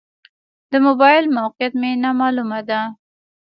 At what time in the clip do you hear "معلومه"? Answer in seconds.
2.19-2.59